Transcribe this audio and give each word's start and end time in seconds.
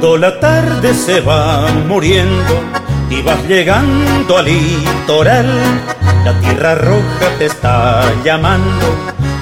Cuando 0.00 0.16
la 0.16 0.40
tarde 0.40 0.94
se 0.94 1.20
va 1.20 1.68
muriendo 1.86 2.54
y 3.10 3.20
vas 3.20 3.46
llegando 3.46 4.38
al 4.38 4.46
litoral, 4.46 5.46
la 6.24 6.40
tierra 6.40 6.74
roja 6.74 7.28
te 7.38 7.44
está 7.44 8.10
llamando, 8.24 8.86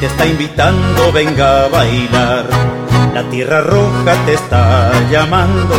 te 0.01 0.07
está 0.07 0.27
invitando, 0.27 1.13
venga 1.13 1.63
a 1.63 1.69
bailar. 1.69 2.47
La 3.15 3.23
tierra 3.31 3.61
roja 3.61 4.17
te 4.27 4.35
está 4.35 4.91
llamando, 5.13 5.77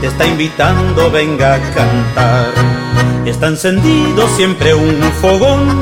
te 0.00 0.08
está 0.08 0.26
invitando, 0.26 1.08
venga 1.08 1.54
a 1.54 1.60
cantar. 1.60 2.46
Está 3.24 3.46
encendido 3.46 4.26
siempre 4.30 4.74
un 4.74 5.00
fogón 5.22 5.80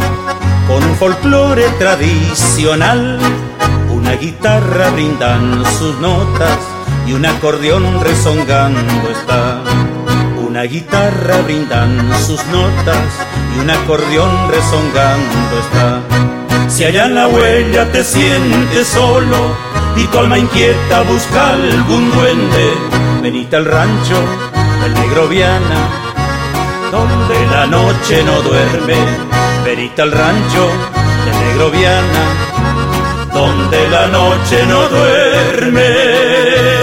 con 0.69 0.85
un 0.85 0.95
folclore 0.97 1.67
tradicional. 1.79 3.19
Una 3.91 4.13
guitarra 4.17 4.91
brindan 4.91 5.65
sus 5.79 5.99
notas 5.99 6.74
y 7.07 7.13
un 7.13 7.27
acordeón 7.27 8.01
rezongando 8.03 9.11
está. 9.11 9.61
Una 10.47 10.63
guitarra 10.63 11.41
brindan 11.43 12.11
sus 12.27 12.45
notas 12.47 13.09
y 13.57 13.61
un 13.61 13.71
acordeón 13.71 14.49
rezongando 14.49 15.59
está. 15.59 16.01
Si 16.69 16.85
allá 16.85 17.07
en 17.07 17.15
la 17.15 17.29
huella 17.29 17.91
te 17.93 18.03
sientes 18.03 18.87
solo 18.87 19.37
y 19.97 20.07
tu 20.07 20.19
alma 20.19 20.39
inquieta 20.39 21.03
busca 21.03 21.51
algún 21.51 22.11
duende, 22.11 22.73
venite 23.23 23.57
al 23.57 23.67
rancho 23.67 24.17
del 24.83 24.95
negro 24.95 25.29
Viana, 25.29 25.89
donde 26.91 27.47
la 27.51 27.67
noche 27.67 28.23
no 28.25 28.43
duerme. 28.43 28.97
Venite 29.65 30.03
al 30.03 30.13
rancho 30.13 30.69
del 31.25 31.39
negro 31.47 31.71
Viana, 31.71 32.25
donde 33.33 33.89
la 33.89 34.07
noche 34.09 34.67
no 34.67 34.89
duerme. 34.89 36.74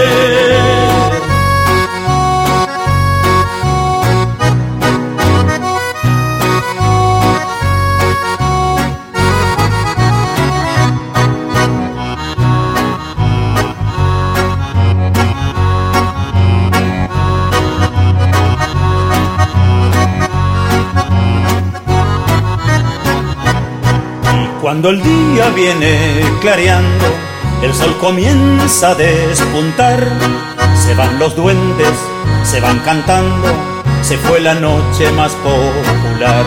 Cuando 24.72 24.88
el 24.88 25.02
día 25.02 25.50
viene 25.50 26.22
clareando, 26.40 27.04
el 27.60 27.74
sol 27.74 27.94
comienza 28.00 28.92
a 28.92 28.94
despuntar. 28.94 30.02
Se 30.74 30.94
van 30.94 31.18
los 31.18 31.36
duendes, 31.36 31.92
se 32.42 32.58
van 32.58 32.78
cantando, 32.78 33.48
se 34.00 34.16
fue 34.16 34.40
la 34.40 34.54
noche 34.54 35.12
más 35.12 35.32
popular. 35.32 36.46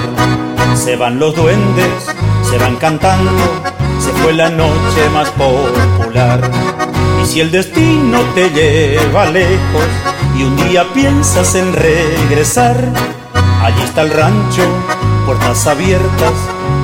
Se 0.74 0.96
van 0.96 1.20
los 1.20 1.36
duendes, 1.36 1.86
se 2.50 2.58
van 2.58 2.78
cantando, 2.78 3.44
se 4.00 4.12
fue 4.14 4.34
la 4.34 4.50
noche 4.50 5.08
más 5.14 5.30
popular. 5.30 6.50
Y 7.22 7.28
si 7.28 7.42
el 7.42 7.52
destino 7.52 8.22
te 8.34 8.50
lleva 8.50 9.28
lejos 9.28 9.86
y 10.36 10.46
un 10.46 10.56
día 10.56 10.84
piensas 10.96 11.54
en 11.54 11.72
regresar, 11.74 12.76
allí 13.62 13.84
está 13.84 14.02
el 14.02 14.10
rancho, 14.10 14.64
puertas 15.26 15.66
abiertas 15.68 16.34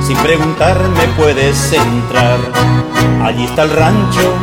sin 0.06 0.16
preguntarme 0.18 1.00
puedes 1.16 1.72
entrar. 1.72 2.38
Allí 3.24 3.44
está 3.44 3.62
el 3.62 3.70
rancho, 3.70 4.34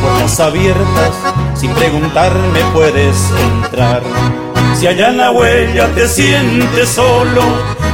puertas 0.00 0.40
abiertas. 0.40 1.14
Sin 1.54 1.72
preguntarme 1.72 2.60
puedes 2.74 3.16
entrar. 3.52 4.02
Si 4.78 4.86
allá 4.86 5.08
en 5.08 5.16
la 5.16 5.30
huella 5.30 5.88
te 5.94 6.06
sientes 6.06 6.88
solo 6.90 7.42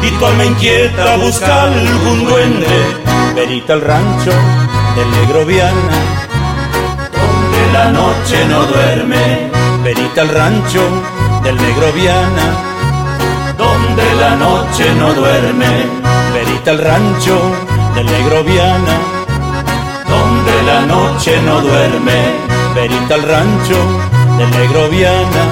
y 0.03 0.11
tu 0.11 0.27
alma 0.27 0.45
inquieta 0.45 1.17
busca 1.17 1.65
algún 1.65 2.25
duende, 2.25 2.97
venite 3.37 3.73
al 3.73 3.83
rancho 3.83 4.33
del 4.97 5.11
negro 5.13 5.47
Viana, 5.47 5.99
donde 7.13 7.73
la 7.73 7.93
noche 7.93 8.45
no 8.49 8.65
duerme. 8.65 9.51
Venite 9.85 10.21
al 10.21 10.29
rancho 10.29 10.83
del 11.43 11.57
negro 11.57 11.93
Viana, 11.93 12.72
la 14.15 14.37
noche 14.37 14.95
no 14.95 15.13
duerme 15.15 16.03
Venite 16.33 16.71
al 16.71 16.79
rancho 16.79 17.37
del 17.95 18.07
negro 18.07 18.43
Viana, 18.43 18.97
donde 20.09 20.63
la 20.63 20.81
noche 20.87 21.41
no 21.43 21.61
duerme. 21.61 22.19
Venite 22.75 23.15
al 23.15 23.23
rancho 23.23 23.77
del 24.39 24.51
negro 24.51 24.89
Viana, 24.89 25.45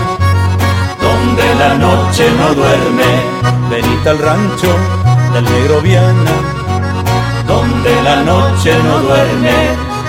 donde 1.02 1.54
la 1.56 1.74
noche 1.74 2.30
no 2.38 2.54
duerme. 2.54 3.10
Venite 3.68 4.08
al 4.08 4.18
rancho 4.18 4.74
del 5.34 5.44
negro 5.44 5.80
Viana, 5.82 6.32
donde 7.46 8.02
la 8.02 8.22
noche 8.22 8.74
no 8.82 9.00
duerme. 9.00 9.56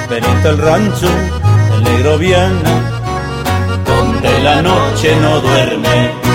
Venite 0.10 0.48
al 0.48 0.58
rancho 0.58 1.10
del 1.70 1.84
negro 1.84 2.18
Viana, 2.18 2.74
donde 3.86 4.40
la 4.42 4.62
noche 4.62 5.16
no 5.22 5.42
duerme. 5.42 6.31